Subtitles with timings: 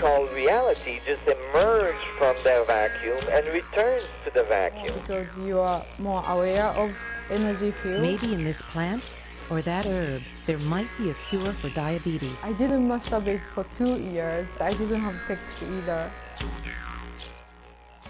[0.00, 4.92] call reality just emerges from their vacuum and returns to the vacuum.
[5.00, 6.90] because you are more aware of
[7.30, 8.02] energy field.
[8.02, 9.02] Maybe in this plant
[9.50, 12.38] or that herb, there might be a cure for diabetes.
[12.44, 14.56] I didn't masturbate for two years.
[14.60, 16.10] I didn't have sex either.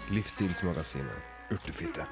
[0.09, 2.05] Livsstilsmagasinet Urtefitte.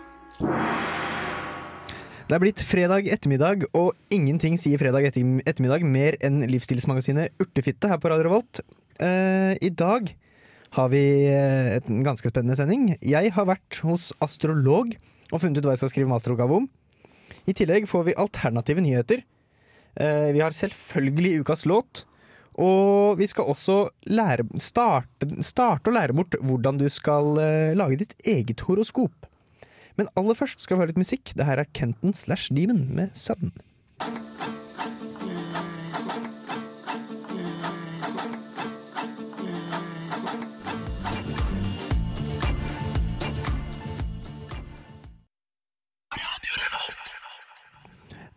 [2.26, 8.02] Det er blitt fredag ettermiddag, og ingenting sier fredag ettermiddag mer enn livsstilsmagasinet Urtefitte her
[8.02, 8.64] på Radio Revolt.
[9.00, 10.12] Eh, I dag
[10.76, 12.96] har vi eh, en ganske spennende sending.
[13.04, 14.96] Jeg har vært hos astrolog
[15.32, 16.68] og funnet ut hva jeg skal skrive masteroppgave om.
[17.46, 19.24] I tillegg får vi alternative nyheter.
[19.96, 22.06] Eh, vi har selvfølgelig ukas låt.
[22.56, 28.00] Og vi skal også lære, starte, starte å lære bort hvordan du skal eh, lage
[28.00, 29.28] ditt eget horoskop.
[30.00, 31.34] Men aller først skal vi høre litt musikk.
[31.36, 33.52] Det her er Kenton slash Demon med Sudden.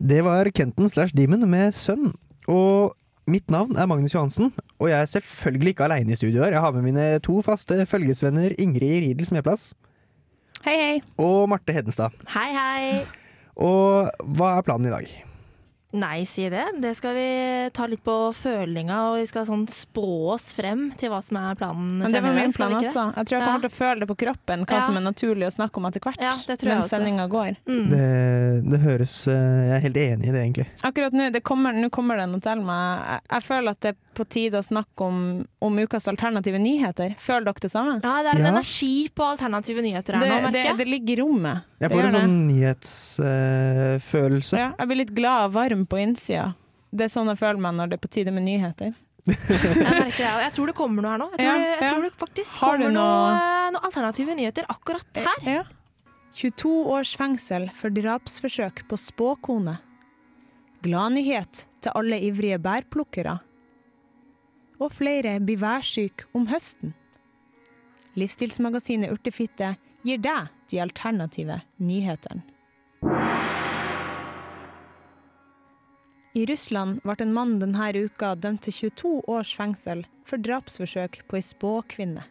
[0.09, 2.09] Det var Kenton slash Demon med Sønn.
[2.49, 2.95] Og
[3.29, 4.49] mitt navn er Magnus Johansen,
[4.81, 6.55] og jeg er selvfølgelig ikke aleine i studio her.
[6.55, 9.73] Jeg har med mine to faste følgesvenner Ingrid Ridel Smedplass
[10.65, 10.95] Hei, hei.
[11.21, 12.15] og Marte Hedenstad.
[12.33, 13.03] Hei, hei.
[13.59, 15.11] Og hva er planen i dag?
[15.91, 16.67] Nei, si det.
[16.77, 20.03] Det skal vi ta litt på følinga, og vi skal sånn spå
[20.35, 21.95] oss frem til hva som er planen.
[22.03, 23.07] Men det var min plan også.
[23.15, 23.45] Jeg tror jeg Ja.
[23.47, 24.81] kommer til å føle det på kroppen, hva Ja.
[24.85, 26.21] som er naturlig å snakke om etter hvert.
[26.21, 26.99] Ja, det tror jeg mens også.
[26.99, 27.57] sendinga går.
[27.65, 27.89] Mm.
[27.89, 30.67] Det, det høres eh, Jeg er helt enig i det, egentlig.
[30.83, 33.01] Akkurat nå det kommer, nå kommer det noe til meg.
[33.09, 35.17] Jeg, jeg føler at det på tide å snakke om,
[35.63, 37.15] om ukas alternative nyheter.
[37.23, 37.95] Føler dere det samme?
[38.03, 38.51] Ja, det er en Ja.
[38.53, 40.77] energi på alternative nyheter her Det, nå, merker jeg.
[40.77, 41.63] det ligger i rommet.
[41.79, 42.37] Jeg får en sånn
[43.29, 44.57] nyhetsfølelse.
[44.59, 46.51] Ja, jeg blir litt glad og varm på innsida.
[46.91, 48.93] Det er sånn jeg føler meg når det er på tide med nyheter.
[49.29, 49.35] Jeg
[49.83, 51.25] merker det, og jeg tror det kommer noe her nå.
[51.35, 54.35] Jeg tror, Ja, det, jeg tror det faktisk Har du kommer noe, noe- noe alternative
[54.39, 55.43] nyheter akkurat her.
[55.45, 55.63] Ja.
[56.39, 59.75] 22 års fengsel for drapsforsøk på spåkone.
[60.81, 63.35] Gladnyhet til alle ivrige bærplukkere.
[64.79, 66.93] Og flere blir værsyke om høsten.
[68.19, 69.75] Livsstilsmagasinet Urtefitte
[70.07, 72.45] gir deg de alternative nyhetene.
[76.37, 81.39] I Russland ble en mann denne uka dømt til 22 års fengsel for drapsforsøk på
[81.39, 82.23] ei spåkvinne.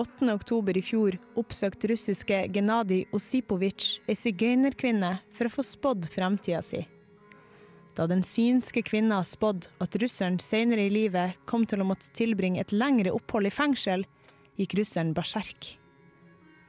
[0.00, 0.26] 8.
[0.32, 6.82] oktober i fjor oppsøkte russiske Gennadij Osipovitsj ei sigøynerkvinne for å få spådd fremtida si.
[7.94, 12.62] Da den synske kvinna spådde at russeren senere i livet kom til å måtte tilbringe
[12.62, 14.06] et lengre opphold i fengsel,
[14.60, 15.76] gikk russeren berserk.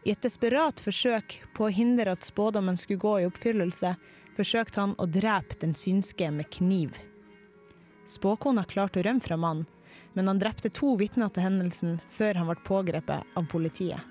[0.03, 3.93] I et desperat forsøk på å hindre at spådommen skulle gå i oppfyllelse,
[4.37, 6.97] forsøkte han å drepe den synske med kniv.
[8.09, 9.67] Spåkona klarte å rømme fra mannen,
[10.13, 14.01] men han drepte to vitner til hendelsen før han ble pågrepet av politiet.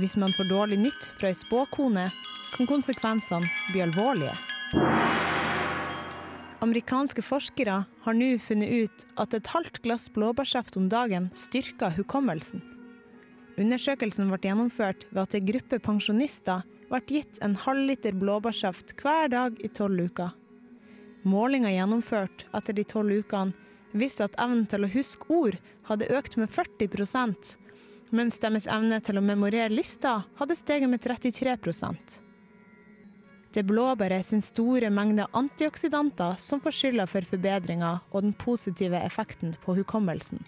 [0.00, 2.08] Hvis man får dårlig nytt fra ei spåkone,
[2.54, 4.34] kan konsekvensene bli alvorlige.
[6.60, 12.60] Amerikanske forskere har nå funnet ut at et halvt glass blåbærsaft om dagen styrker hukommelsen.
[13.60, 19.56] Undersøkelsen ble gjennomført ved at en gruppe pensjonister ble gitt en halvliter blåbærsaft hver dag
[19.64, 20.36] i tolv uker.
[21.24, 25.58] Målinger gjennomført etter de tolv ukene viste at evnen til å huske ord
[25.88, 27.56] hadde økt med 40%
[28.10, 31.56] mens deres evne til å memorere lister hadde steget med 33
[33.50, 39.56] Det blåbæret sin store mengde antioksidanter som får skylda for forbedringa og den positive effekten
[39.64, 40.38] på hukommelsen.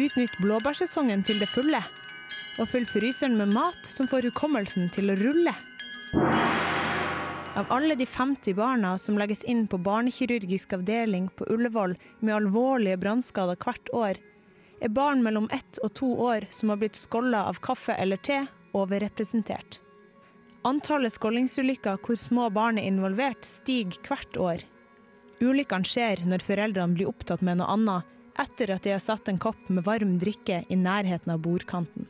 [0.00, 1.82] Utnytt blåbærsesongen til det fulle,
[2.56, 5.52] og fyll fryseren med mat som får hukommelsen til å rulle.
[7.52, 12.96] Av alle de 50 barna som legges inn på barnekirurgisk avdeling på Ullevål med alvorlige
[13.04, 14.16] brannskader hvert år,
[14.80, 18.46] er barn mellom ett og to år som har blitt skålla av kaffe eller te,
[18.72, 19.82] overrepresentert.
[20.62, 24.60] Antallet skålingsulykker hvor små barn er involvert, stiger hvert år.
[25.42, 29.40] Ulykkene skjer når foreldrene blir opptatt med noe annet etter at de har satt en
[29.42, 32.06] kopp med varm drikke i nærheten av bordkanten.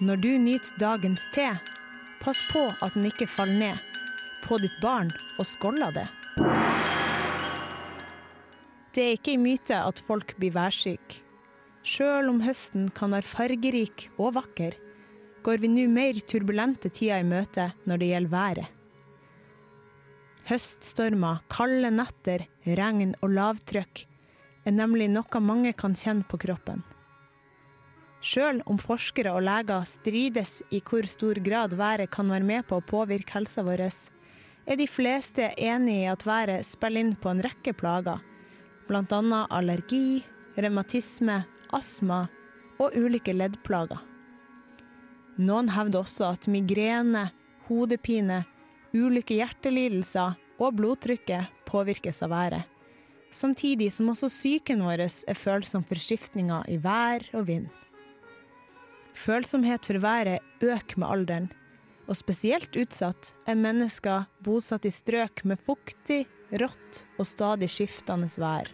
[0.00, 1.50] Når du nyter dagens te,
[2.22, 4.02] pass på at den ikke faller ned
[4.46, 6.08] på ditt barn og skåller det.
[8.96, 11.20] Det er ikke en myte at folk blir værsyke.
[11.88, 14.74] Sjøl om høsten kan være fargerik og vakker,
[15.44, 18.74] går vi nå mer turbulente tider i møte når det gjelder været.
[20.48, 24.06] Høststormer, kalde netter, regn og lavtrykk
[24.64, 26.80] er nemlig noe mange kan kjenne på kroppen.
[28.24, 32.80] Sjøl om forskere og leger strides i hvor stor grad været kan være med på
[32.80, 33.84] å påvirke helsa vår,
[34.68, 38.18] er de fleste enige i at været spiller inn på en rekke plager,
[38.88, 39.44] bl.a.
[39.54, 40.24] allergi,
[40.58, 41.42] revmatisme,
[41.76, 42.24] astma
[42.80, 44.02] og ulike leddplager.
[45.38, 47.28] Noen hevder også at migrene,
[47.68, 48.42] hodepine,
[48.96, 52.64] ulike hjertelidelser og blodtrykket påvirkes av været,
[53.30, 57.68] samtidig som også psyken vår er følsom for skiftninger i vær og vind.
[59.18, 61.48] Følsomhet for været øker med alderen,
[62.08, 68.70] og spesielt utsatt er mennesker bosatt i strøk med fuktig, rått og stadig skiftende vær.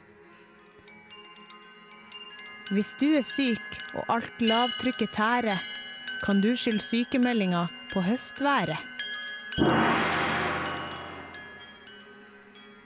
[2.73, 5.59] Hvis du er syk og alt lavtrykket tærer,
[6.25, 8.81] kan du skylde sykemeldinga på høstværet.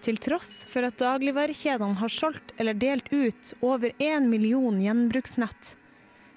[0.02, 5.76] Til tross for at dagligvarekjedene har solgt eller delt ut over én million gjenbruksnett,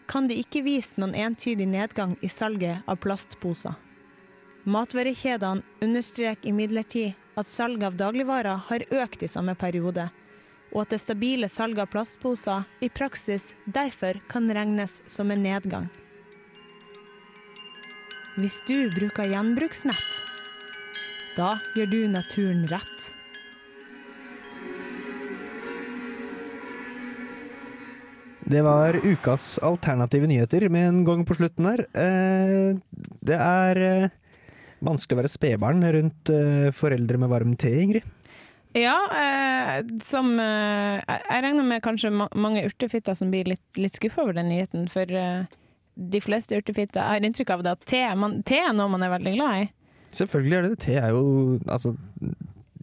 [0.06, 3.74] kan de ikke vise noen entydig nedgang i salget av plastposer.
[4.70, 10.10] Matvarekjedene understreker imidlertid at salget av dagligvarer har økt i samme periode,
[10.70, 15.90] og at det stabile salget av plastposer i praksis derfor kan regnes som en nedgang.
[18.40, 20.22] Hvis du bruker gjenbruksnett,
[21.36, 23.10] da gjør du naturen rett.
[28.52, 31.84] Det var ukas alternative nyheter med en gang på slutten her.
[31.92, 32.80] Eh,
[33.20, 34.10] det er eh,
[34.80, 38.08] vanskelig å være spedbarn rundt eh, foreldre med varm te, Ingrid.
[38.80, 43.66] Ja, eh, som eh, Jeg jeg regner med kanskje ma mange urtefitter som blir litt,
[43.76, 44.88] litt skuffa over den nyheten.
[44.92, 45.44] For eh,
[45.96, 49.04] de fleste urtefitter Jeg har inntrykk av det at te, man, te er noe man
[49.06, 49.70] er veldig glad i.
[50.16, 50.80] Selvfølgelig er det det.
[50.86, 51.24] Te er jo
[51.68, 51.94] Altså,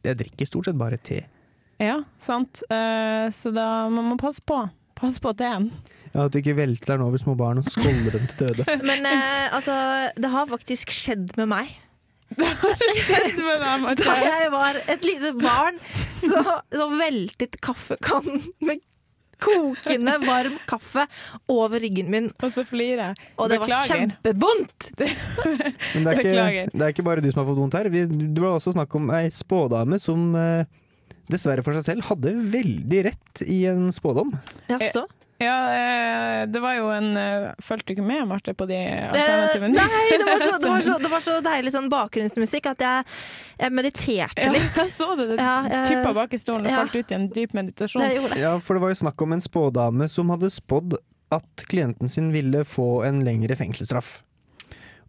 [0.05, 1.23] jeg drikker stort sett bare te.
[1.83, 2.63] Ja, sant.
[2.73, 4.63] Uh, så da må man passe på.
[4.99, 5.71] Pass på teen.
[6.15, 8.67] Ja, At du ikke velter den over små barn og skåler dem til døde.
[8.89, 9.77] Men uh, altså,
[10.19, 11.77] det har faktisk skjedd med meg.
[12.39, 15.79] Det har Skjedd med deg, Da jeg var et lite barn,
[16.21, 18.83] så, så veltet kaffekannen med
[19.43, 21.07] kokende varm kaffe
[21.51, 22.31] over ryggen min.
[22.43, 23.29] Og så flirer jeg.
[23.39, 24.91] Og det var kjempevondt!
[25.95, 27.91] Men det er, ikke, det er ikke bare du som har fått vondt her.
[27.95, 30.65] Vi, det var også snakk om ei spådame som eh,
[31.33, 34.33] dessverre for seg selv hadde veldig rett i en spådom.
[34.73, 35.07] Jaså?
[35.39, 39.05] Ja, eh, det var jo en eh, Fulgte du ikke med, Marte, på de Eh,
[39.07, 39.71] alternativene?
[39.77, 43.05] nei, det var, så, det, var så, det var så deilig sånn bakgrunnsmusikk at jeg,
[43.61, 44.75] jeg mediterte Ja, litt.
[44.83, 45.29] jeg så det.
[45.33, 46.81] Det Ja, tippa bak i stolen og ja.
[46.83, 48.03] falt ut i en dyp meditasjon.
[48.03, 48.41] Det det.
[48.43, 50.99] Ja, for det var jo snakk om en spådame som hadde spådd
[51.31, 54.23] at klienten sin ville få en lengre fengselsstraff.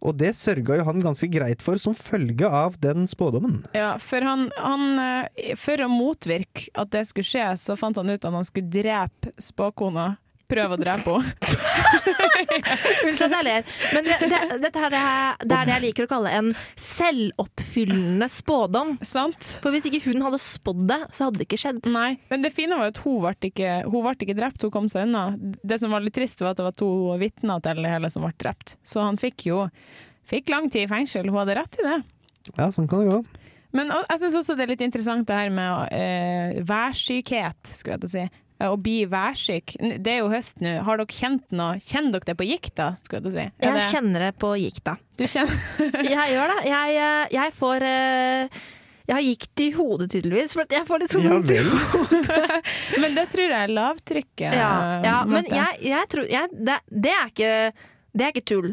[0.00, 3.60] Og det sørga jo han ganske greit for som følge av den spådommen.
[3.76, 8.10] Ja, for, han, han, eh, for å motvirke at det skulle skje, så fant han
[8.10, 10.14] ut at han skulle drepe spåkona.
[10.50, 11.58] Prøve å drepe henne.
[11.90, 13.64] Unnskyld at jeg ler,
[13.94, 18.28] men det, det, dette her er det er det jeg liker å kalle en selvoppfyllende
[18.30, 18.94] spådom.
[19.06, 19.54] Sant?
[19.62, 21.80] For hvis ikke hun hadde spådd det, så hadde det ikke skjedd.
[21.92, 24.74] Nei, men det fine var jo at hun ble ikke, hun ble ikke drept, hun
[24.74, 25.24] kom seg unna.
[25.40, 26.90] Det som var litt trist, var at det var to
[27.20, 28.76] vitner til det hele som ble drept.
[28.86, 29.64] Så han fikk jo
[30.30, 31.26] fikk lang tid i fengsel.
[31.30, 31.98] Hun hadde rett i det.
[32.56, 33.22] Ja, sånn kan det gå.
[33.76, 37.96] Men og- jeg syns også det er litt interessant det her med eh, værsykhet, skulle
[37.98, 38.24] jeg til å si.
[38.60, 39.76] Eh, Å bli værsyk.
[40.04, 40.74] Det er jo høst nå.
[40.84, 41.78] Har dere kjent noe?
[41.80, 43.46] Kjenner dere det på gikta, skulle jeg si?
[43.46, 44.98] Er Jeg det- kjenner det på gikta.
[45.16, 45.56] Du kjenner
[46.14, 46.58] Jeg gjør det.
[46.68, 48.60] Jeg, eh, jeg får eh,
[49.10, 50.52] Jeg har gikt i hodet, tydeligvis.
[50.54, 52.60] For jeg får litt sånn vondt i hodet.
[53.02, 54.52] Men det tror jeg er lavtrykket.
[54.60, 54.70] Ja,
[55.08, 57.54] ja, men jeg, jeg tror jeg, det, det er ikke
[58.12, 58.70] Det er ikke tull.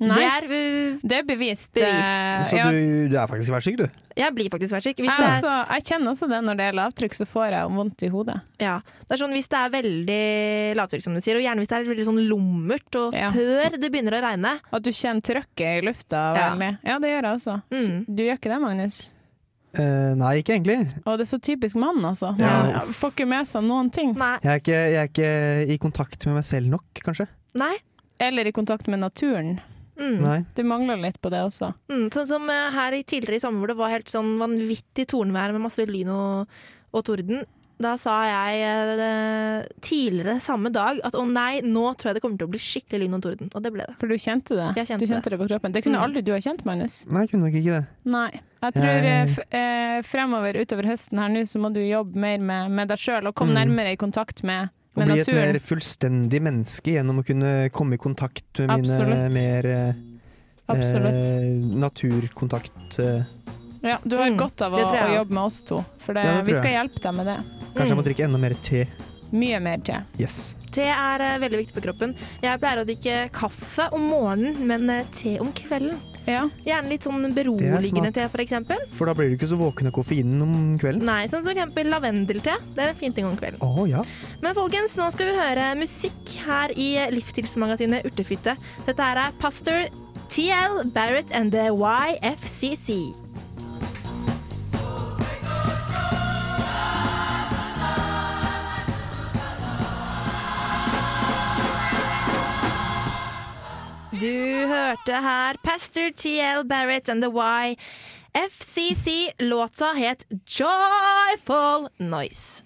[0.00, 0.16] Nei.
[0.20, 1.72] Det er uh, Det er bevist.
[1.74, 2.50] Bevist.
[2.50, 2.68] Så ja.
[2.70, 3.86] du, du er faktisk værsyk, du?
[4.18, 4.96] Jeg blir faktisk værsyk.
[5.02, 7.46] Hvis Jeg, det er, også, jeg kjenner også det når det er lavtrykk, så får
[7.56, 8.38] jeg vondt i hodet.
[8.62, 8.78] ja,
[9.08, 10.22] det er sånn hvis det er veldig
[10.78, 13.30] lavtrykk, som du sier, og gjerne hvis det er veldig sånn lummert, og Ja.
[13.34, 14.56] før det begynner å regne.
[14.72, 16.48] At du kjenner trøkket i lufta Ja.
[16.54, 16.72] veldig.
[16.84, 17.62] Ja, det gjør jeg også.
[17.70, 18.04] Mm.
[18.16, 18.98] Du gjør ikke det, Magnus?
[19.78, 20.78] Uh, nei, ikke egentlig.
[21.04, 22.32] Og det er så typisk mann, altså.
[22.40, 22.54] Ja.
[22.80, 24.14] Man får ikke med seg noen ting.
[24.18, 24.38] Nei.
[24.42, 27.26] Jeg er, ikke, jeg er ikke i kontakt med meg selv nok, kanskje.
[27.60, 27.74] Nei.
[28.18, 29.60] Eller i kontakt med naturen.
[29.98, 30.18] Mm.
[30.22, 30.38] Nei.
[30.54, 31.72] Det mangler litt på det også.
[31.90, 32.08] Mm.
[32.14, 35.60] Sånn som eh, her tidligere i sommer hvor det var helt sånn vanvittig tornvær med
[35.66, 36.46] masse lyn og,
[36.94, 37.44] og torden.
[37.78, 38.62] Da sa jeg
[38.98, 42.58] eh, tidligere samme dag at å nei, nå tror jeg det kommer til å bli
[42.62, 43.50] skikkelig lyn og torden.
[43.54, 43.94] Og det ble det.
[44.00, 44.66] For du kjente det.
[44.80, 45.74] Jeg kjente du kjente det på kroppen.
[45.76, 46.06] Det kunne Mm.
[46.08, 47.04] aldri du ha kjent, Magnus.
[47.06, 47.86] Nei, jeg kunne nok ikke det.
[48.04, 48.30] Nei.
[48.62, 52.16] Jeg tror Jeg- eh, f eh, fremover utover høsten her nå, så må du jobbe
[52.16, 53.60] mer med, med deg sjøl og komme Mm.
[53.62, 57.94] nærmere i kontakt med, Å bli bli et mer fullstendig menneske gjennom å kunne komme
[57.94, 59.32] i kontakt med mine Absolutt.
[59.34, 59.94] mer eh,
[60.74, 61.42] eh,
[61.78, 62.98] naturkontakt.
[62.98, 63.22] Eh.
[63.82, 66.36] Ja, du har Mm, godt av å, å jobbe med oss to, for det, Ja,
[66.40, 66.78] det vi skal jeg.
[66.80, 67.36] hjelpe deg med det.
[67.74, 68.08] Kanskje jeg må Mm.
[68.08, 68.86] drikke enda mer te.
[69.30, 70.00] Mye mer te.
[70.18, 70.56] Yes.
[70.72, 72.14] Te er uh, veldig viktig for kroppen.
[72.42, 75.98] Jeg pleier å drikke kaffe om morgenen, men uh, te om kvelden.
[76.28, 76.44] Ja.
[76.66, 78.82] Gjerne litt sånn beroligende te, for eksempel.
[78.96, 81.06] For da blir du ikke så våken av koffeinen om kvelden.
[81.08, 82.58] Nei, sånn som for eksempel lavendelte.
[82.76, 83.62] Det er en fin ting om kvelden.
[83.64, 84.04] Oh, ja.
[84.44, 88.58] Men folkens, nå skal vi høre musikk her i livsstilsmagasinet Urtefitte.
[88.86, 89.88] Dette her er Pastor
[90.28, 93.27] TL Barrett and the YFCC.
[104.08, 109.32] Du hørte her Pastor TL Barrett and the YFCC.
[109.38, 112.64] Låta het Joyful Noise.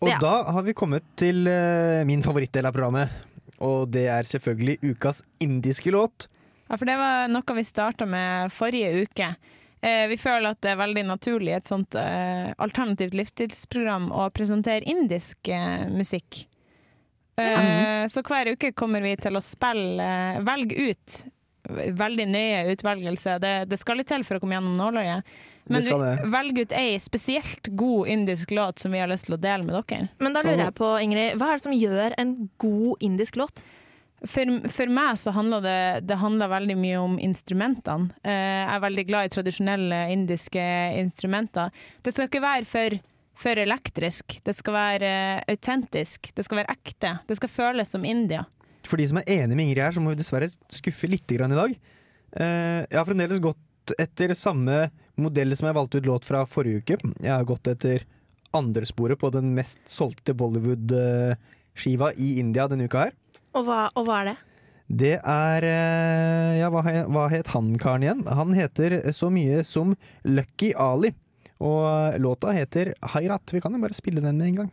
[0.00, 0.18] Og Ja.
[0.20, 3.08] da har vi kommet til eh, min favorittdel av programmet.
[3.60, 6.28] Og det er selvfølgelig ukas indiske låt.
[6.68, 9.36] Ja, for det var noe vi starta med forrige uke.
[9.80, 14.28] Eh, vi føler at det er veldig naturlig i et sånt eh, alternativt livstidsprogram å
[14.30, 16.46] presentere indisk eh, musikk.
[17.36, 21.18] Eh, Så hver uke kommer vi til å spille eh, Velge ut.
[21.66, 23.38] Veldig nøye utvelgelse.
[23.42, 25.36] Det, det skal litt til for å komme gjennom nåløyet.
[25.66, 25.94] Men vi
[26.30, 29.74] velger ut ei spesielt god indisk låt som vi har lyst til å dele med
[29.74, 30.06] dere.
[30.22, 33.64] Men da lurer jeg på, Ingrid, hva er det som gjør en god indisk låt?
[34.26, 38.14] For, for meg så handler det, det handler veldig mye om instrumentene.
[38.22, 40.62] Eh, jeg er veldig glad i tradisjonelle indiske
[41.02, 41.74] instrumenter.
[42.02, 42.96] Det skal ikke være for,
[43.36, 44.38] for elektrisk.
[44.44, 46.30] Det skal være eh, autentisk.
[46.36, 47.16] Det skal være ekte.
[47.28, 48.46] Det skal føles som India.
[48.86, 51.54] For de som er enig med Ingrid her, så må vi dessverre skuffe litt grann
[51.54, 51.76] i dag.
[52.36, 54.86] Eh, jeg har fremdeles gått etter samme
[55.20, 56.98] modell som jeg valgte ut låt fra forrige uke.
[57.22, 58.06] Jeg har gått etter
[58.56, 63.16] andresporet på den mest solgte Bollywood-skiva i India denne uka her.
[63.56, 64.36] Og hva, og hva er det?
[64.86, 68.26] Det er eh, Ja, hva, hva het han karen igjen?
[68.30, 71.10] Han heter så mye som Lucky Ali.
[71.62, 73.52] Og låta heter Hayrat.
[73.52, 74.72] Vi kan jo bare spille den en gang.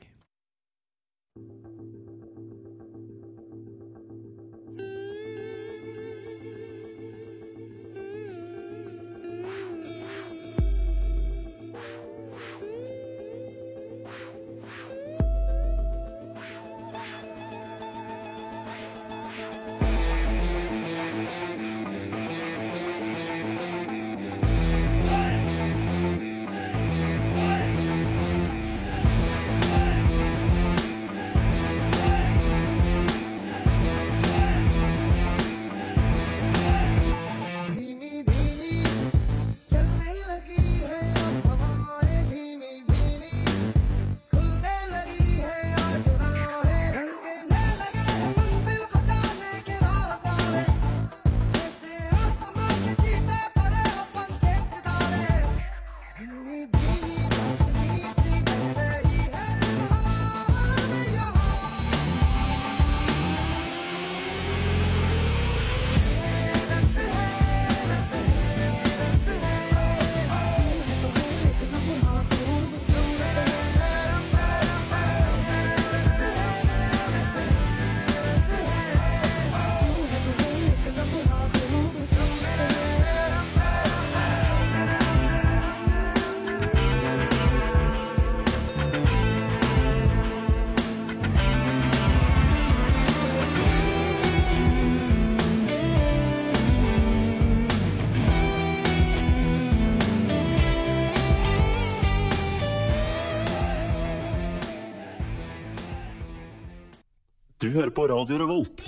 [107.63, 108.82] Du hører på Radio Revolt,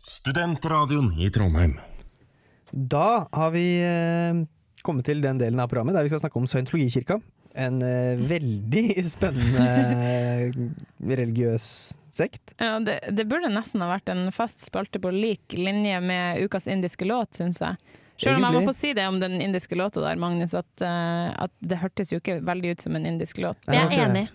[0.00, 1.74] studentradioen i Trondheim.
[2.72, 4.38] Da har vi eh,
[4.80, 7.18] kommet til den delen av programmet der vi skal snakke om Scientologikirka.
[7.52, 10.56] En eh, veldig spennende eh,
[11.04, 11.66] religiøs
[12.16, 12.54] sekt.
[12.56, 16.64] Ja, det, det burde nesten ha vært en fast spalte på lik linje med ukas
[16.72, 17.76] indiske låt, syns jeg.
[18.16, 21.52] Selv om jeg må få si det om den indiske låta der, Magnus, at, at
[21.60, 23.60] det hørtes jo ikke veldig ut som en indisk låt.
[23.68, 24.26] Nei, Jeg enig er enig.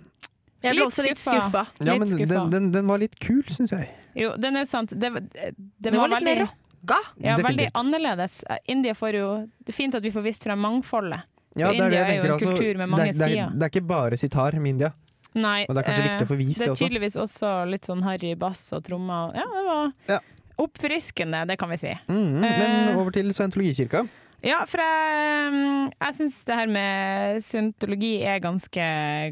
[0.61, 1.65] Jeg ble Litt også litt skuffa.
[1.79, 3.89] Ja, men den, den, den var litt kul, syns jeg.
[4.15, 4.91] Jo, den er sant.
[4.99, 6.97] Det, var- det, Det var litt veldig, mer rocka.
[7.23, 8.43] ja, veldig annerledes.
[8.67, 9.27] India får jo
[9.63, 11.21] Det er fint at vi får vist frem mangfoldet.
[11.55, 13.45] Ja, India jeg er jo tenker en kultur med mange det, er- det, sider.
[13.45, 14.91] er, det er ikke bare sitar med India.
[15.35, 16.79] Nei, Og det er kanskje eh, viktig å få vist det også.
[16.79, 19.35] det er tydeligvis også litt sånn harry bass og trommer.
[19.37, 20.19] Ja, det var Ja.
[20.57, 21.93] oppfriskende, det kan vi si.
[22.09, 22.57] Mm, Eh.
[22.59, 24.07] men over til Scientologikirka.
[24.45, 28.85] Ja, for jeg, mm, jeg syns det her med scientologi er ganske,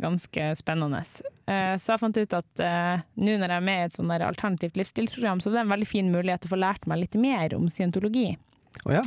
[0.03, 0.99] ganske spennende.
[1.47, 4.11] Eh, Så jeg fant ut at eh, nå når jeg er med i et sånn
[4.11, 7.15] alternativt livsstilsprogram, så det er en veldig fin mulighet til å få lært meg litt
[7.23, 8.33] mer om scientologi.
[8.83, 9.05] Oh, ja.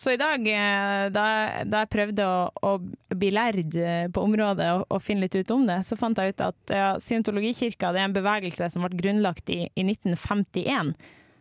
[0.00, 1.24] Så i dag, eh, da,
[1.68, 5.54] da jeg prøvde å, å bli lærd eh, på området og, og finne litt ut
[5.54, 9.52] om det, så fant jeg ut at ja, scientologikirka er en bevegelse som ble grunnlagt
[9.52, 10.94] i, i 1951.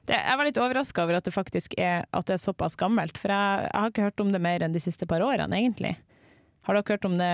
[0.09, 3.19] Det, jeg var litt overraska over at det faktisk er, at det er såpass gammelt,
[3.21, 5.91] for jeg, jeg har ikke hørt om det mer enn de siste par årene, egentlig.
[6.65, 7.33] Har dere hørt om det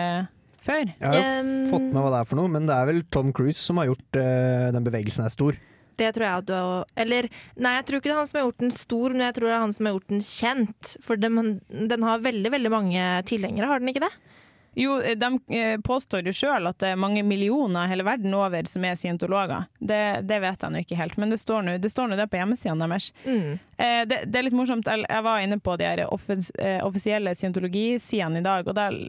[0.65, 0.83] før?
[0.91, 2.99] Jeg har jo Um, fått med hva det er for noe, men det er vel
[3.15, 5.57] Tom Cruise som har gjort uh, den bevegelsen er stor.
[5.95, 8.39] Det tror jeg at du har Eller nei, jeg tror ikke det er han som
[8.41, 10.95] har gjort den stor, men jeg tror det er han som har gjort den kjent.
[11.05, 11.59] For den,
[11.95, 14.11] den har veldig, veldig mange tilhengere, har den ikke det?
[14.75, 18.83] Jo, de eh, påstår jo sjøl at det er mange millioner hele verden over som
[18.87, 19.69] er scientologer.
[19.79, 22.89] Det, det vet jeg nå ikke helt, men det står nå det, det på hjemmesidene
[22.89, 23.11] deres.
[23.23, 23.51] Mm.
[23.77, 24.87] Eh, det, det er litt morsomt.
[24.91, 28.99] Jeg, jeg var inne på de her offens, eh, offisielle scientologisidene i dag, og der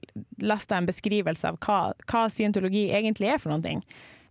[0.42, 3.82] leste jeg en beskrivelse av hva, hva scientologi egentlig er for noen ting.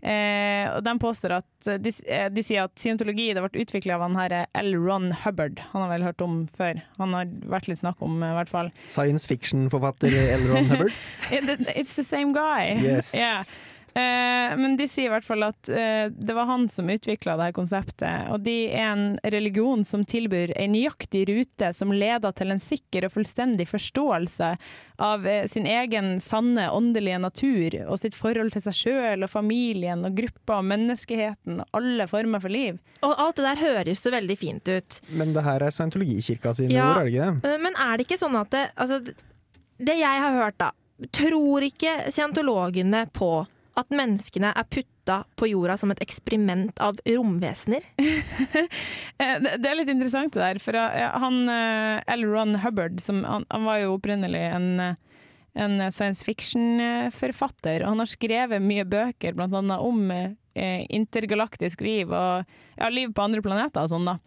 [0.06, 4.04] Eh, og de påstår at de, eh, de sier at scientologi det ble utvikla av
[4.06, 4.76] han her L.
[4.78, 5.64] Ron Hubbard.
[5.72, 6.84] Han har vel hørt om før.
[7.00, 8.70] Han har vært litt snakk om, eh, i hvert fall.
[8.88, 10.46] Science fiction-forfatter L.
[10.52, 10.94] Ron Hubbard.
[11.76, 12.78] It's the same guy.
[12.78, 13.16] Yes.
[13.18, 13.42] Ja.
[13.96, 17.46] Eh, men de sier i hvert fall at eh, det var han som utvikla det
[17.48, 18.28] her konseptet.
[18.34, 23.08] Og de er en religion som tilbyr en nøyaktig rute som leder til en sikker
[23.08, 24.50] og fullstendig forståelse
[25.00, 30.04] av eh, sin egen sanne åndelige natur og sitt forhold til seg sjøl og familien
[30.10, 32.82] og gruppa og menneskeheten og alle former for liv.
[33.00, 35.00] Og alt det der høres så veldig fint ut.
[35.16, 36.92] Men det her er scientologikirka sine Ja.
[36.92, 37.54] ord, er det ikke det?
[37.56, 39.00] Eh, Men er det ikke sånn at det, altså,
[39.80, 40.74] det jeg har hørt, da
[41.12, 43.28] Tror ikke scientologene på
[43.76, 47.84] at menneskene er putta på jorda som et eksperiment av romvesener?
[49.20, 52.26] Eh, Det er litt interessant det der, for eh, han eh, L.
[52.28, 54.68] Ron Hubbard, som, han, han var jo opprinnelig en,
[55.56, 62.12] en science fiction-forfatter, og han har skrevet mye bøker, blant annet om eh, intergalaktisk liv
[62.12, 62.44] og
[62.76, 64.18] ja, liv på andre planeter og sånn da.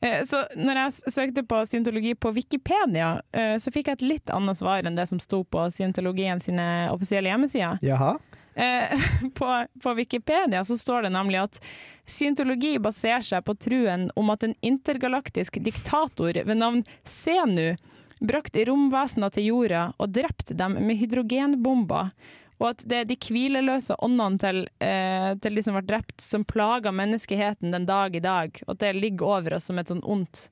[0.00, 4.32] Eh, Så når jeg søkte på scientologi på Wikipedia, eh, så fikk jeg et litt
[4.34, 7.80] annet svar enn det som sto på scientologien sine offisielle hjemmesider.
[7.84, 8.16] Jaha.
[8.54, 8.98] Eh,
[9.34, 11.60] på, på Wikipedia så står det nemlig at
[12.10, 17.76] scientologi baserer seg på truen om at en intergalaktisk diktator ved navn Senu
[18.20, 22.10] brakte romvesener til jorda og drepte dem med hydrogenbomber.
[22.60, 26.44] Og at det er de hvileløse åndene til, eh, til de som ble drept, som
[26.44, 28.60] plager menneskeheten den dag i dag.
[28.66, 30.50] Og at det ligger over oss som et sånn ondt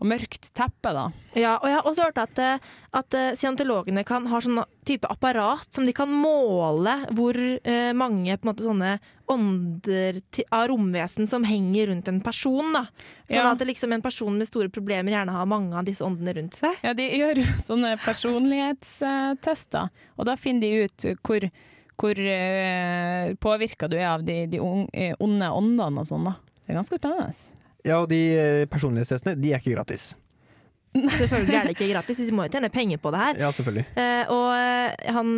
[0.00, 1.04] og mørkt teppe, da.
[1.38, 2.58] Ja, og jeg har også hørt at, eh,
[2.98, 8.34] at eh, scientologene kan ha sånn type apparat som de kan måle hvor eh, mange
[8.34, 8.96] på en måte sånne
[9.30, 10.18] ånder
[10.52, 12.72] av romvesen som henger rundt en person.
[12.74, 12.82] Da.
[13.30, 13.52] Sånn Ja.
[13.52, 16.58] at det liksom en person med store problemer gjerne har mange av disse åndene rundt
[16.58, 16.74] seg.
[16.82, 21.46] Ja, de gjør sånne personlighetstester, og da finner de ut hvor,
[22.02, 26.26] hvor eh, påvirka du er av de, de onde åndene og sånn.
[26.28, 26.36] da.
[26.66, 27.60] Det er ganske spennende.
[27.86, 30.12] Ja, og de eh, personlighetstestene, de er ikke gratis.
[30.92, 33.38] Selvfølgelig er det ikke gratis, de må jo tjene penger på det her.
[33.40, 33.84] Ja, selvfølgelig.
[33.96, 35.30] Eh, og eh, han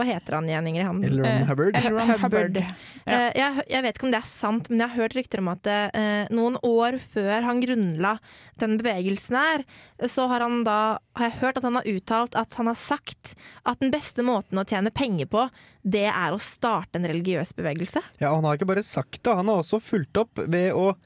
[0.00, 0.86] Hva heter han igjen, Ingrid?
[0.88, 1.20] Han, L.
[1.22, 1.78] Ron Eh, Hubbard.
[1.78, 1.86] L.
[1.94, 2.58] Ron Hubbard.
[2.58, 2.72] Ja.
[3.06, 5.52] Eh, jeg, jeg vet ikke om det er sant, men jeg har hørt rykter om
[5.54, 8.16] at eh, noen år før han grunnla
[8.58, 9.66] den bevegelsen her,
[10.10, 10.78] så har han da
[11.20, 14.58] har jeg hørt at han har uttalt at han har sagt at den beste måten
[14.58, 15.46] å tjene penger på,
[15.86, 18.02] det er å starte en religiøs bevegelse.
[18.18, 20.96] Ja, han har ikke bare sagt det, han har også fulgt opp ved å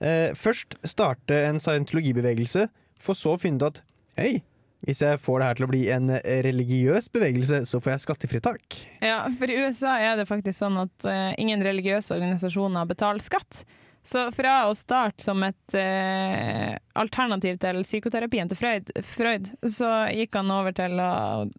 [0.00, 2.68] eh, først starte en scientologibevegelse,
[3.00, 3.82] for så å finne ut at
[4.20, 4.42] hei,
[4.86, 6.12] hvis jeg får det her til å bli en
[6.46, 8.78] religiøs bevegelse, så får jeg skattefritak.
[9.02, 13.64] Ja, for i USA er det faktisk sånn at eh, ingen religiøse organisasjoner betaler skatt.
[14.06, 20.38] Så fra å starte som et eh, alternativ til psykoterapien til Freud, Freud, så gikk
[20.38, 21.10] han over til å,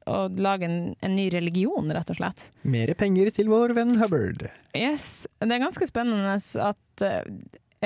[0.07, 2.47] å lage en, en ny religion, rett og slett.
[2.63, 4.47] Mere penger til vår venn Hubbard.
[4.71, 7.27] Yes, det er ganske spennende at eh,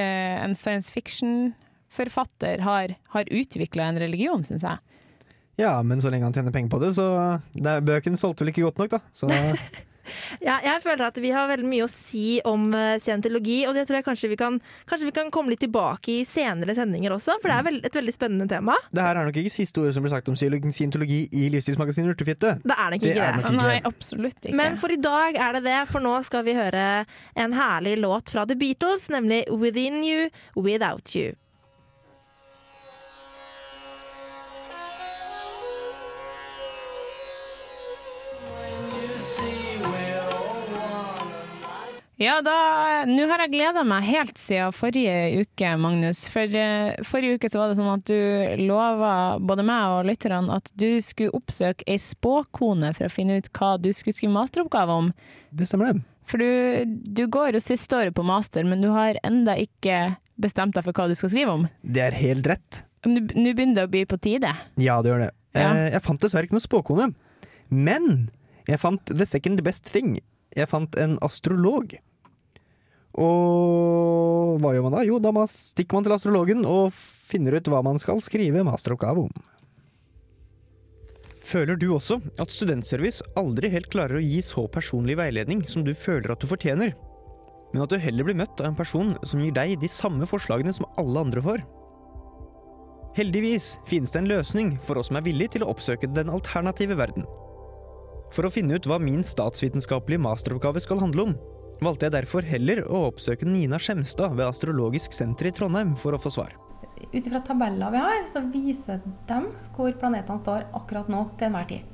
[0.01, 4.81] en science fiction-forfatter har, har utvikla en religion, syns jeg.
[5.61, 7.05] Ja, men så lenge han tjener penger på det, så
[7.53, 9.01] det er, Bøkene solgte vel ikke godt nok, da.
[9.13, 9.29] Så
[10.41, 13.87] Ja, jeg føler at vi har veldig mye å si om eh, scientologi, og det
[13.87, 17.37] tror jeg kanskje vi, kan, kanskje vi kan komme litt tilbake i senere sendinger også,
[17.41, 18.75] for det er et veldig spennende tema.
[18.91, 22.55] det her er nok ikke siste ordet som ble sagt om scientologi i livsstilsmagasinet Urtefitte.
[22.63, 23.43] Det er nok Det ikke er det.
[23.43, 23.67] nok ikke.
[23.67, 24.55] Nei, absolutt ikke.
[24.61, 28.33] Men for i dag er det det, for nå skal vi høre en herlig låt
[28.33, 31.35] fra The Beatles, nemlig 'Within You, Without You'.
[42.21, 42.53] Ja, da,
[43.09, 46.27] nå har jeg gleda meg helt siden forrige uke, Magnus.
[46.29, 50.59] For eh, forrige uke så var det sånn at du lova både meg og lytterne
[50.59, 54.97] at du skulle oppsøke ei spåkone for å finne ut hva du skulle skrive masteroppgave
[55.01, 55.09] om.
[55.49, 56.05] Det stemmer, det.
[56.29, 60.77] For du, du går jo siste året på master, men du har enda ikke bestemt
[60.77, 61.65] deg for hva du skal skrive om.
[61.81, 62.83] Det er helt rett.
[63.09, 64.53] Nå begynner det å bli på tide.
[64.77, 65.31] Ja, det gjør det.
[65.57, 65.73] Ja.
[65.73, 67.09] Eh, jeg fant dessverre ikke noe spåkone.
[67.73, 68.29] Men
[68.69, 70.19] jeg fant the second best thing.
[70.53, 71.97] Jeg fant en astrolog.
[73.19, 75.05] Og hva gjør man da?
[75.07, 79.49] Jo, da stikker man til astrologen og finner ut hva man skal skrive masteroppgave om.
[81.51, 85.91] Føler du også at Studentservice aldri helt klarer å gi så personlig veiledning som du
[85.97, 86.93] føler at du fortjener?
[87.73, 90.73] Men at du heller blir møtt av en person som gir deg de samme forslagene
[90.75, 91.63] som alle andre får?
[93.17, 96.95] Heldigvis finnes det en løsning for oss som er villige til å oppsøke den alternative
[96.99, 97.25] verden.
[98.31, 101.33] For å finne ut hva min statsvitenskapelige masteroppgave skal handle om,
[101.81, 106.19] valgte jeg derfor heller å oppsøke Nina Skjemstad ved Astrologisk senter i Trondheim for å
[106.21, 106.53] få svar.
[107.11, 109.39] Ut ifra tabeller vi har, så viser de
[109.73, 111.87] hvor planetene står akkurat nå til enhver tid.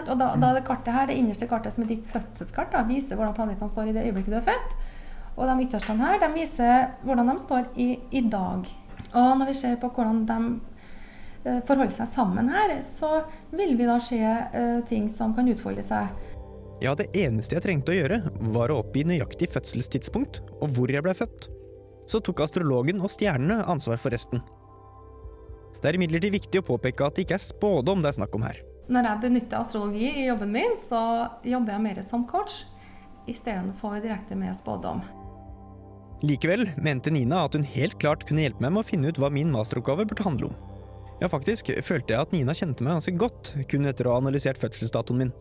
[0.00, 3.18] Og da, da det kartet her, det innerste kartet som er ditt fødselskart, da, viser
[3.18, 4.74] hvordan planetene står i det øyeblikket du er født.
[5.36, 8.66] Og de ytterste her de viser hvordan de står i, i dag.
[9.14, 10.40] Og når vi ser på hvordan de
[11.46, 13.22] eh, forholder seg sammen her, så
[13.54, 16.10] vil vi da se uh, ting som kan utfolde seg.
[16.80, 18.22] Ja, det eneste jeg trengte å gjøre,
[18.54, 21.50] var å oppgi nøyaktig fødselstidspunkt og hvor jeg ble født.
[22.08, 24.40] Så tok astrologen og stjernene ansvar for resten.
[25.80, 28.46] Det er imidlertid viktig å påpeke at det ikke er spådom det er snakk om
[28.48, 28.62] her.
[28.90, 31.00] Når jeg benytter astrologi i jobben min, så
[31.46, 32.62] jobber jeg mer som coach
[33.30, 35.04] istedenfor direkte med spådom.
[36.26, 39.30] Likevel mente Nina at hun helt klart kunne hjelpe meg med å finne ut hva
[39.32, 40.58] min masteroppgave burde handle om.
[41.20, 44.60] Ja, faktisk følte jeg at Nina kjente meg ganske godt, kun etter å ha analysert
[44.60, 45.32] fødselsdatoen min.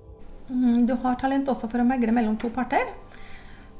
[0.49, 2.89] Mm, Du har talent også for å megle mellom to parter.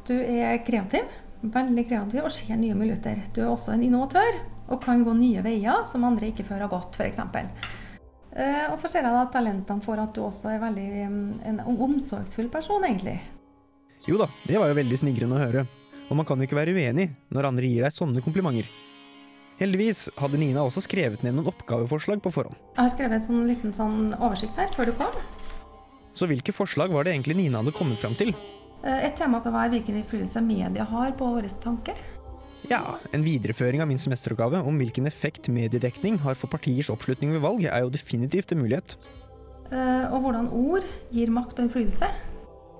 [0.07, 1.05] Du er kreativ,
[1.41, 3.21] veldig kreativ og ser nye muligheter.
[3.33, 6.71] Du er også en innovatør og kan gå nye veier som andre ikke før har
[6.71, 7.19] gått, f.eks.
[8.29, 11.61] Eh, og så ser jeg da talentene for at du også er veldig mm, en
[11.65, 13.17] omsorgsfull person, egentlig.
[14.05, 15.65] Jo da, det var jo veldig snigrende å høre,
[16.09, 18.69] og man kan jo ikke være uenig når andre gir deg sånne komplimenter.
[19.59, 22.55] Heldigvis hadde Nina også skrevet ned noen oppgaveforslag på forhånd.
[22.77, 25.17] Jeg har skrevet en sånn liten sånn oversikt her før du kom.
[26.13, 28.33] Så hvilke forslag var det egentlig Nina hadde kommet fram til?
[28.83, 31.95] Eh, Et tema kan være hvilken innflytelse media har på våre tanker.
[32.69, 37.41] Ja, en videreføring av min semesteroppgave om hvilken effekt mediedekning har for partiers oppslutning ved
[37.41, 38.97] valg, er jo definitivt en mulighet.
[39.71, 42.09] Uh, Og hvordan ord gir makt og innflytelse.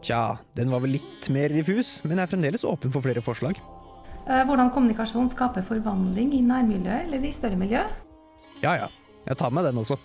[0.02, 3.60] Tja, den var vel litt mer diffus, men er fremdeles åpen for flere forslag.
[4.28, 7.84] Uh, Hvordan kommunikasjon skaper forvandling i nærmiljøet eller i større miljø.
[8.62, 8.88] Ja ja,
[9.26, 9.98] jeg tar med den også.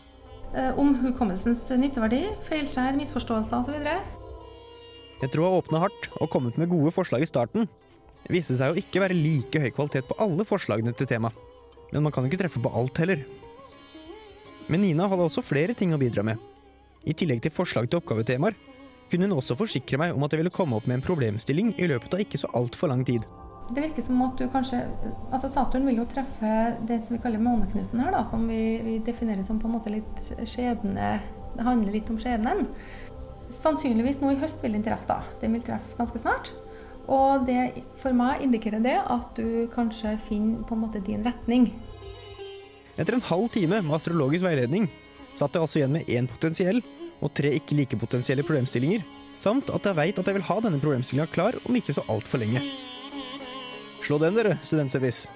[0.54, 3.78] Eh, Om hukommelsens nytteverdi, feilskjær, misforståelser osv.
[5.22, 7.66] Jeg tror jeg åpna hardt og kommet med gode forslag i starten.
[8.30, 11.32] Viste seg å ikke være like høy kvalitet på alle forslagene til tema.
[11.90, 13.24] Men man kan ikke treffe på alt heller.
[14.70, 16.38] Men Nina hadde også flere ting å bidra med.
[17.04, 18.54] I tillegg til forslag til oppgavetemaer
[19.10, 21.88] kunne hun også forsikre meg om at jeg ville komme opp med en problemstilling i
[21.90, 23.26] løpet av ikke så altfor lang tid.
[23.70, 24.82] Det virker som at du kanskje
[25.32, 26.50] Altså Saturn vil jo treffe
[26.84, 29.92] det som vi kaller måneknuten her, da, som vi, vi definerer som på en måte
[29.94, 31.14] litt skjebne
[31.54, 32.66] Det handler litt om skjebnen.
[33.54, 35.20] Sannsynligvis nå i høst vil den treffe, da.
[35.40, 36.50] Den vil treffe ganske snart.
[37.06, 41.68] Og det for meg indikerer det at du kanskje finner på en måte din retning.
[42.96, 44.88] Etter en halv time med astrologisk veiledning
[45.34, 46.80] satt jeg altså igjen med én potensiell
[47.22, 49.04] og tre ikke like potensielle problemstillinger,
[49.40, 52.42] samt at jeg veit at jeg vil ha denne problemstillinga klar om ikke så altfor
[52.42, 52.62] lenge.
[54.04, 55.28] Slå den, dere, Studentservice.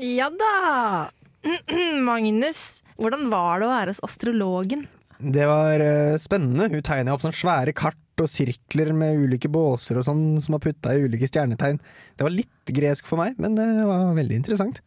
[0.00, 1.10] Ja da!
[2.08, 2.60] Magnus,
[2.96, 4.86] hvordan var det å være hos astrologen?
[5.16, 6.70] Det var uh, spennende.
[6.72, 10.64] Hun tegna opp sånne svære kart og sirkler med ulike båser og sånn som var
[10.64, 11.76] putta i ulike stjernetegn.
[12.16, 14.80] Det var litt gresk for meg, men det var veldig interessant.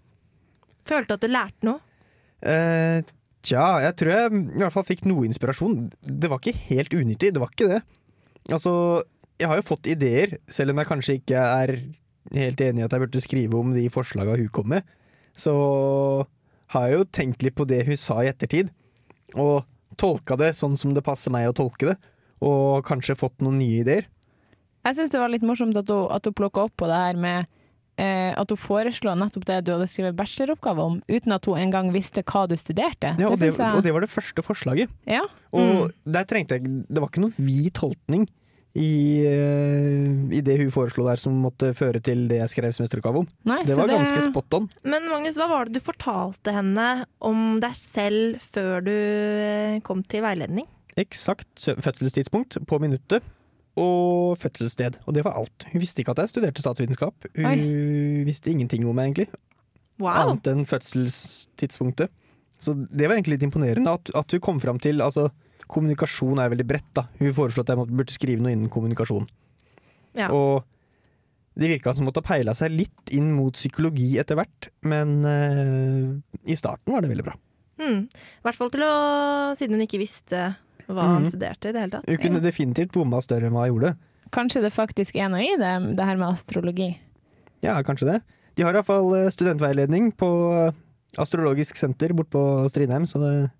[0.89, 1.81] Følte du at du lærte noe?
[2.41, 3.05] Uh,
[3.45, 5.89] tja, jeg tror jeg i hvert fall fikk noe inspirasjon.
[6.01, 7.81] Det var ikke helt unyttig, det var ikke det.
[8.51, 9.03] Altså,
[9.39, 11.75] jeg har jo fått ideer, selv om jeg kanskje ikke er
[12.35, 14.83] helt enig i at jeg burde skrive om de forslaga hun kom med.
[15.39, 15.53] Så
[16.73, 18.69] har jeg jo tenkt litt på det hun sa i ettertid,
[19.35, 19.63] og
[19.99, 21.97] tolka det sånn som det passer meg å tolke det.
[22.45, 24.05] Og kanskje fått noen nye ideer.
[24.87, 27.17] Jeg syns det var litt morsomt at hun, at hun plukka opp på det her
[27.19, 27.49] med
[27.99, 31.89] eh, at hun foreslo nettopp det du hadde skrevet bacheloroppgave om, uten at hun engang
[31.91, 33.11] visste hva du studerte.
[33.19, 34.93] Ja, og, det, jeg- og det var det første forslaget.
[35.09, 35.25] Ja.
[35.51, 35.59] Og
[35.89, 35.91] Mm.
[36.15, 38.27] der trengte jeg Det var ikke noen vid tolkning
[38.77, 43.23] i, eh, i det hun foreslo der som måtte føre til det jeg skrev semesteroppgave
[43.23, 43.27] om.
[43.49, 44.69] Nei, det var det- ganske spot on.
[44.83, 50.03] Men Magnus, hva var det du fortalte henne om deg selv før du eh, kom
[50.03, 50.67] til veiledning?
[50.97, 53.23] Eksakt fødselstidspunkt på minuttet
[53.79, 54.99] og fødselssted.
[55.07, 55.65] Og det var alt.
[55.71, 57.15] Hun visste ikke at jeg studerte statsvitenskap.
[57.35, 59.29] Hun visste ingenting om meg, egentlig.
[59.99, 60.29] Wow!
[60.29, 62.09] Annet enn fødselstidspunktet.
[62.59, 65.29] Så det var egentlig litt imponerende at, at hun kom fram til altså,
[65.69, 66.89] Kommunikasjon er veldig bredt.
[66.97, 69.27] da Hun foreslo at jeg burde skrive noe innen kommunikasjon.
[70.17, 70.31] Ja.
[70.33, 70.63] Og
[71.59, 76.13] De virka som måtte ha peila seg litt inn mot psykologi etter hvert, men uh,
[76.47, 77.33] i starten var det veldig bra.
[77.81, 78.05] Hmm.
[78.07, 78.93] I hvert fall til å
[79.59, 80.55] Siden hun ikke visste
[80.87, 81.29] hva han Mhm.
[81.33, 82.07] studerte i det hele tatt.
[82.09, 83.91] Hun kunne definitivt bomma større enn hva hun gjorde.
[84.31, 86.97] Kanskje det faktisk er noe i det, det her med astrologi.
[87.61, 88.21] Ja, kanskje det.
[88.55, 90.29] De har iallfall studentveiledning på
[90.67, 90.71] eh,
[91.17, 93.51] Astrologisk senter borte på Strindheim, så det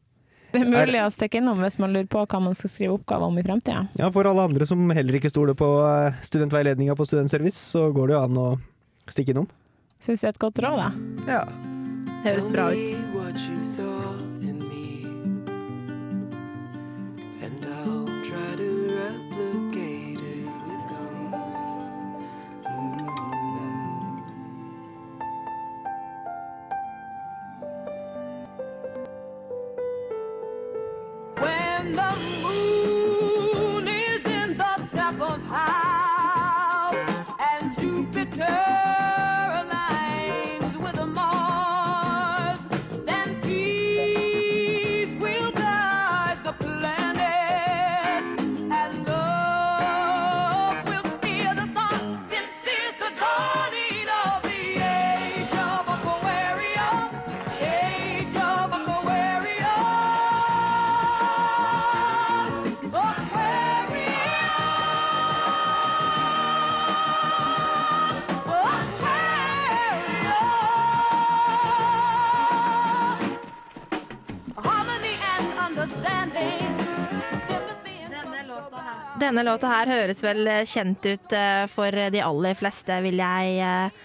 [0.50, 3.28] Det er mulig å stikke innom hvis man lurer på hva man skal skrive oppgave
[3.30, 3.86] om i fremtida.
[4.00, 8.10] Ja, for alle andre som heller ikke stoler på eh, studentveiledninga på Studentservice, så går
[8.10, 8.48] det jo an å
[9.10, 9.50] stikke innom.
[10.02, 10.90] Syns det er et godt råd, da.
[11.30, 11.44] Ja.
[12.26, 14.29] Høres bra ut.
[79.20, 83.58] Denne låta her høres vel eh, kjent ut eh, for de aller fleste, vil jeg
[83.66, 83.98] eh,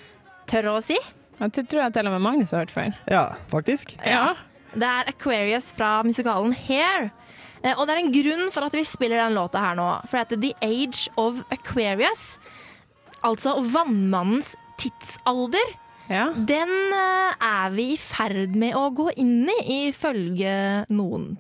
[0.50, 0.96] tørre å si.
[1.38, 2.96] Det tror jeg til og med Magnus har hørt før.
[3.11, 3.94] Ja, faktisk.
[4.07, 4.33] Ja.
[4.74, 7.12] Det er Aquarius fra musikalen Hair.
[7.74, 9.87] Og det er en grunn for at vi spiller den låta her nå.
[10.05, 12.24] For det heter The Age of Aquarius.
[13.24, 15.74] Altså vannmannens tidsalder.
[16.11, 16.29] Ja.
[16.37, 21.35] Den er vi i ferd med å gå inn i, ifølge noen.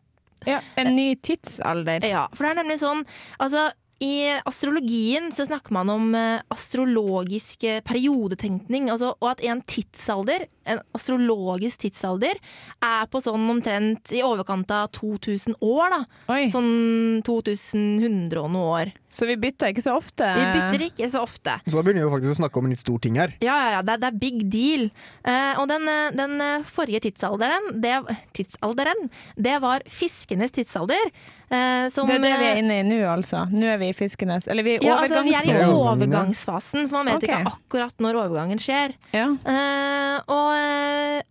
[0.46, 2.04] Ja, En ny tidsalder.
[2.08, 3.04] Ja, for det er nemlig sånn
[3.40, 3.70] Altså,
[4.02, 10.46] i astrologien så snakker man om eh, astrologisk eh, periodetenkning, altså, og at en tidsalder,
[10.66, 12.40] en astrologisk tidsalder,
[12.84, 16.02] er på sånn omtrent i overkant av 2000 år, da.
[16.52, 18.92] Sånn 2100 og noe år.
[19.14, 20.26] Så vi bytter ikke så ofte?
[20.34, 21.52] Vi bytter ikke så ofte.
[21.70, 23.36] Så da begynner vi jo faktisk å snakke om en litt stor ting her.
[23.44, 24.88] Ja, ja, ja, det, er- det er big deal.
[25.22, 27.94] Eh, og den, eh, den eh, forrige tidsalderen det,
[28.34, 29.06] tidsalderen,
[29.38, 31.12] det var fiskenes tidsalder.
[31.54, 33.44] eh, som, det er det vi er eh, inne i nå, altså.
[33.54, 34.48] Nå er vi i Fiskenes.
[34.50, 36.88] Eller vi er i ja, altså, vi er i overgangsfasen.
[36.90, 37.44] for man vet okay.
[37.44, 38.96] ikke akkurat når overgangen skjer.
[39.14, 40.50] Eh, og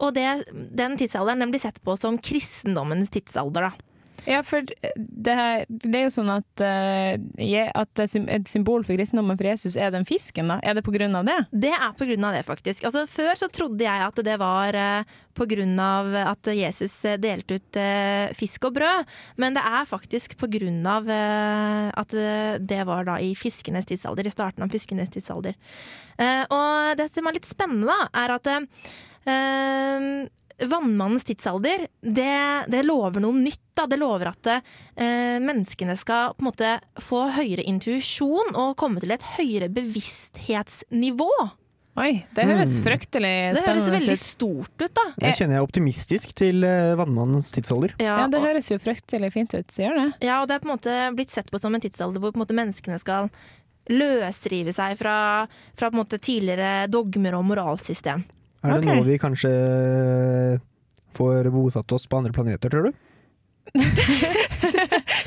[0.04, 0.28] og det,
[0.76, 3.70] den tidsalderen den blir sett på som kristendommens tidsalder.
[3.70, 3.90] da.
[4.26, 9.38] Ja, for det, her- det er jo sånn at, uh, at et symbol for kristendommen
[9.40, 10.60] for Jesus er den fisken, da.
[10.64, 11.38] Er det på grunn av det?
[11.66, 12.86] Det er på grunn av det, faktisk.
[12.88, 15.18] Altså, før så trodde jeg at det var uh,
[15.82, 19.10] av at Jesus eh, delte ut uh, fisk og brød,
[19.42, 20.50] men det er faktisk på
[20.88, 22.14] av eh, at
[22.62, 25.58] det var da i fiskenes tidsalder, i starten av fiskenes tidsalder.
[26.20, 28.48] Uh, og det som er litt spennende, da, er at
[30.60, 32.36] Vannmannens tidsalder, det,
[32.70, 33.60] det lover noe nytt.
[33.74, 33.88] Da.
[33.90, 39.16] Det lover at eh, menneskene skal på en måte få høyere intuisjon og komme til
[39.16, 41.32] et høyere bevissthetsnivå.
[41.94, 42.86] Oi, det høres mm.
[42.88, 45.04] fryktelig Det høres veldig stort ut, da.
[45.22, 47.94] Jeg kjenner jeg er optimistisk til eh, vannmannens tidsalder.
[48.02, 50.08] Ja, Ja, det og- høres jo fryktelig fint ut, så gjør det.
[50.26, 52.42] Ja, og det er på en måte blitt sett på som en tidsalder hvor på
[52.42, 53.30] en måte menneskene skal
[53.94, 55.18] løsrive seg fra,
[55.78, 58.26] fra på en måte tidligere dogmer og moralsystem.
[58.64, 58.96] Er det okay.
[58.96, 59.50] nå vi kanskje
[61.18, 62.94] får bosatt oss på andre planeter, tror du?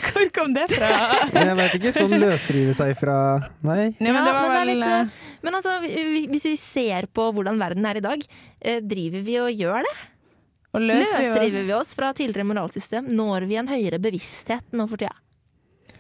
[0.07, 0.91] Hvor kom det fra?
[1.47, 1.93] Jeg vet ikke.
[1.97, 3.17] Sånn løsrive seg fra
[3.67, 3.93] Nei.
[4.01, 6.57] Nei, men det var men, er eh, litt, eh, men altså, vi- vi- hvis vi
[6.61, 8.25] ser på hvordan verden er i dag,
[8.61, 9.95] eh, driver vi og gjør det?
[10.77, 13.07] Og løsrive Løsriver vi oss fra tidligere moralsystem?
[13.17, 15.15] Når vi en høyere bevissthet nå for tida?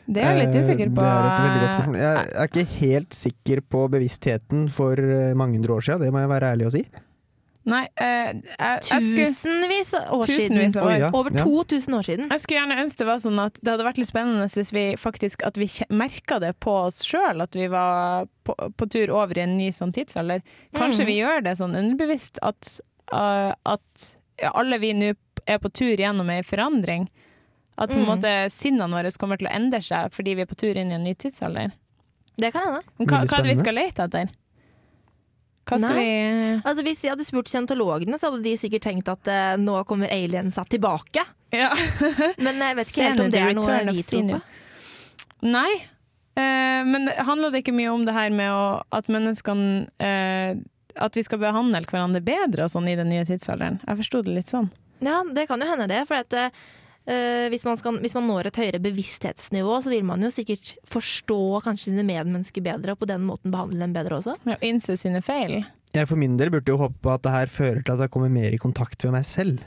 [0.07, 1.03] Det er jeg litt usikker på.
[1.03, 1.96] Eh, Det er et godt.
[1.99, 6.20] Jeg er ikke helt sikker på bevisstheten for eh, mange hundre år siden, det må
[6.22, 6.85] jeg være ærlig å si.
[7.67, 10.77] Nei, eh, jeg, jeg Tusenvis av år Tusenvis siden.
[10.85, 10.87] år.
[10.93, 11.09] Oi, ja.
[11.19, 12.29] Over 2000 år siden.
[12.31, 14.85] Jeg skulle gjerne ønske det var sånn at det hadde vært litt spennende hvis vi
[15.03, 19.37] faktisk at vi merka det på oss sjøl, at vi var på, på tur over
[19.41, 20.45] i en ny sånn tidsalder.
[20.79, 21.11] Kanskje Mm.
[21.11, 22.81] vi gjør det sånn underbevisst at,
[23.13, 24.07] uh, at
[24.41, 25.11] ja, alle vi nå
[25.47, 27.09] er på tur gjennom ei forandring.
[27.77, 28.09] At på en Mm.
[28.15, 30.95] måte sinnene våre kommer til å endre seg fordi vi er på tur inn i
[30.95, 31.73] en ny tidsalder.
[32.39, 32.83] Det kan hende.
[33.11, 34.29] Hva, hva er det vi skal lete etter?
[35.67, 36.03] Hva skal Nei.
[36.05, 36.11] vi
[36.61, 40.13] Altså, hvis jeg hadde spurt scientologene, så hadde de sikkert tenkt at eh, nå kommer
[40.15, 41.25] aliensa tilbake.
[41.55, 41.73] Ja.
[42.45, 44.41] Men jeg vet ikke helt om det er noe vi tror på.
[45.47, 45.73] Nei.
[46.37, 50.59] Eh, men handler det ikke mye om det her med å, at menneskene eh,
[51.01, 53.79] At vi skal behandle hverandre bedre og sånn i den nye tidsalderen?
[53.87, 54.69] Jeg forsto det litt sånn.
[55.05, 56.03] Ja, det kan jo hende det.
[56.09, 56.53] For at, eh,
[57.07, 61.38] hvis, man skal, hvis man når et høyere bevissthetsnivå, så vil man jo sikkert forstå
[61.64, 64.35] kanskje sine medmennesker bedre, og på den måten behandle dem bedre også.
[64.49, 65.61] Ja, Innse sine feil.
[65.95, 68.12] Jeg for min del burde jo håpe på at det her fører til at jeg
[68.12, 69.62] kommer mer i kontakt med meg selv.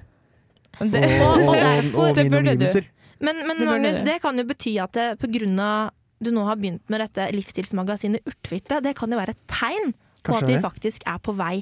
[0.79, 2.91] Det, Og, og, og, og Det mine omgivelser.
[3.19, 4.05] Men, men Det Magnus, det.
[4.05, 7.29] det kan jo bety at det, på grunn av du nå har begynt med dette
[7.31, 11.31] livsstilsmagasinet Urtfitte, det kan jo være et tegn på Kanskje at vi faktisk er på
[11.39, 11.61] vei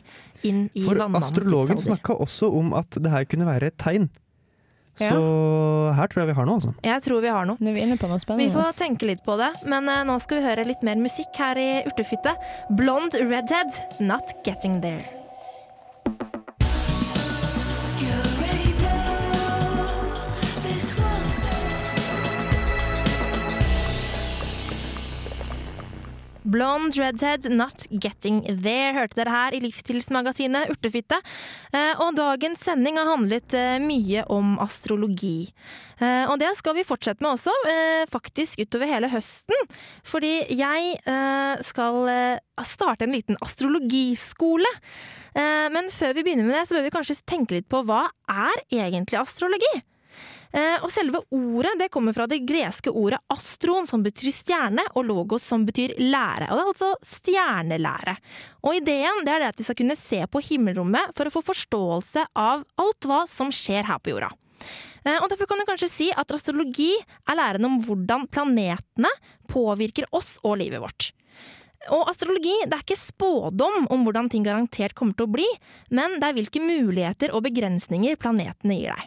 [0.49, 1.83] inn i For astrologen tidsalder.
[1.91, 4.07] snakka også om at det her kunne være et tegn.
[5.01, 5.11] Ja.
[5.13, 6.73] Så her tror jeg vi har noe, altså.
[6.85, 7.61] Jeg tror vi har noe.
[7.61, 10.17] Nå er vi inne på noe Vi får tenke litt på det, men uh, nå
[10.23, 12.35] skal vi høre litt mer musikk her i Urtefytte.
[12.79, 15.26] Blond Redhead, Not Getting There.
[26.47, 31.19] Blond Redhead, Not Getting There, hørte dere her i Livsstilsmagasinet Urtefitte.
[31.75, 35.49] Eh, Og dagens sending har handlet eh, mye om astrologi.
[35.99, 37.51] Eh, Og det skal vi fortsette med også,
[38.11, 39.67] faktisk utover hele høsten.
[40.07, 40.95] Fordi jeg
[41.67, 41.97] skal
[42.63, 44.69] starte en liten astrologiskole.
[45.35, 48.63] Men før vi begynner med det, så bør vi kanskje tenke litt på hva er
[48.71, 49.73] egentlig astrologi?
[50.53, 55.05] Eh, Og selve ordet det kommer fra det greske ordet astron, som betyr stjerne, og
[55.05, 56.47] logos, som betyr lære.
[56.51, 58.17] Og det er altså stjernelære.
[58.63, 61.43] Og ideen det er det at vi skal kunne se på himmelrommet for å få
[61.51, 64.31] forståelse av alt hva som skjer her på jorda.
[65.05, 66.93] Eh, Og Derfor kan du kanskje si at astrologi
[67.27, 69.11] er læren om hvordan planetene
[69.47, 71.11] påvirker oss og livet vårt.
[71.93, 75.45] Og astrologi det er ikke spådom om hvordan ting garantert kommer til å bli,
[75.91, 79.05] men det er hvilke muligheter og begrensninger planetene gir deg.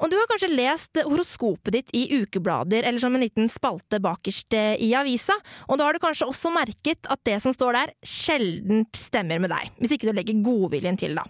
[0.00, 4.56] Og du har kanskje lest horoskopet ditt i ukeblader eller som en liten spalte bakerst
[4.56, 5.36] eh, i avisa,
[5.68, 9.52] og da har du kanskje også merket at det som står der, sjeldent stemmer med
[9.54, 11.26] deg, hvis ikke du legger godviljen til, da.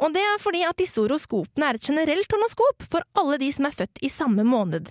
[0.00, 3.68] Og det er fordi at disse horoskopene er et generelt horoskop for alle de som
[3.68, 4.90] er født i samme måned.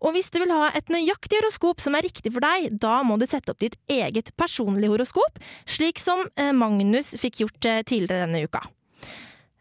[0.00, 3.18] Og hvis du vil ha et nøyaktig horoskop som er riktig for deg, da må
[3.20, 8.26] du sette opp ditt eget personlige horoskop, slik som eh, Magnus fikk gjort eh, tidligere
[8.26, 8.64] denne uka.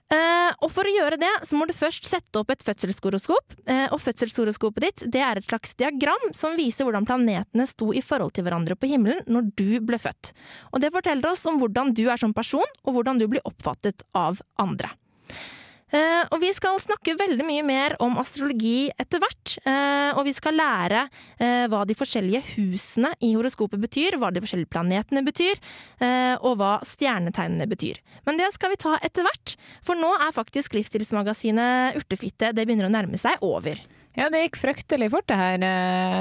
[0.09, 3.53] Eh, og For å gjøre det så må du først sette opp et fødselshoroskop.
[3.69, 8.01] Uh, og Fødselshoroskopet ditt det er et slags diagram som viser hvordan planetene sto i
[8.05, 10.33] forhold til hverandre på himmelen når du ble født.
[10.73, 14.01] Og Det forteller oss om hvordan du er som person, og hvordan du blir oppfattet
[14.17, 14.89] av andre.
[15.91, 19.55] Eh, og Vi skal snakke veldig mye mer om astrologi etter hvert.
[19.65, 21.03] Eh, og vi skal lære
[21.41, 25.57] eh, hva de forskjellige husene i horoskopet betyr, hva de forskjellige planetene betyr,
[25.99, 28.01] eh, og hva stjernetegnene betyr.
[28.27, 32.89] Men det skal vi ta etter hvert, for nå er faktisk livsstilsmagasinet Urtefitte det begynner
[32.89, 33.79] å nærme seg over.
[34.17, 35.63] Ja, det gikk fryktelig fort det her,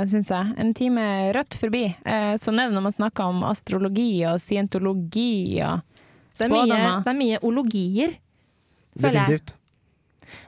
[0.07, 0.53] syns jeg.
[0.61, 1.05] En time
[1.35, 1.85] rødt forbi.
[2.07, 5.81] Eh, Sånn er det når man snakker om astrologi og scientologi og
[6.39, 8.13] Det er mye, det er mye ologier.
[8.99, 9.55] Definitivt.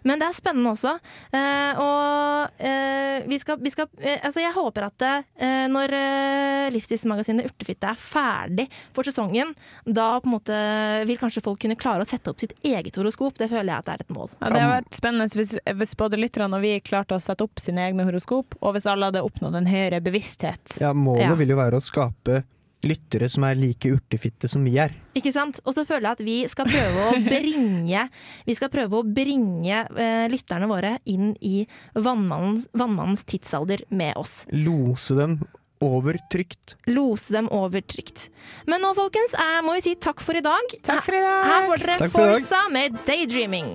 [0.04, 0.94] Men det er spennende også.
[1.32, 6.66] Eh, og eh, vi skal, vi skal eh, Altså, jeg håper at eh, når eh,
[6.74, 8.66] Livsstilsmagasinet Urtefitte er ferdig
[8.96, 9.54] for sesongen,
[9.86, 10.60] da på en måte
[11.08, 13.38] vil kanskje folk kunne klare å sette opp sitt eget horoskop.
[13.40, 14.30] Det føler jeg at er et mål.
[14.40, 17.60] Ja, det har vært spennende hvis, hvis både lytterne og vi klarte å sette opp
[17.62, 20.78] sine egne horoskop, og hvis alle hadde oppnådd en høyere bevissthet.
[20.82, 21.34] Ja, målet Ja.
[21.38, 22.42] vil jo være å skape
[22.86, 24.94] lyttere som er like urtefitte som vi er.
[25.18, 25.60] Ikke sant?
[25.66, 28.06] Og så føler jeg at vi skal prøve å bringe
[28.48, 31.64] Vi skal prøve å bringe eh, lytterne våre inn i
[31.94, 34.44] vannmannens, vannmannens tidsalder med oss.
[34.54, 35.40] Lose dem
[35.80, 36.76] over trygt.
[36.86, 38.28] Lose dem over trygt.
[38.68, 40.74] Men nå, folkens, jeg må jo si takk for i dag.
[40.84, 41.46] Takk for i dag!
[41.48, 42.10] Her får dere.
[42.12, 43.72] Forsa med 'Daydreaming'.